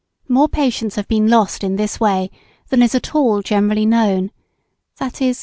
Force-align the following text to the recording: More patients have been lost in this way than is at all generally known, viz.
More 0.27 0.49
patients 0.49 0.95
have 0.95 1.07
been 1.07 1.27
lost 1.27 1.63
in 1.63 1.75
this 1.75 1.99
way 1.99 2.31
than 2.69 2.81
is 2.81 2.95
at 2.95 3.13
all 3.13 3.43
generally 3.43 3.85
known, 3.85 4.31
viz. 4.97 5.39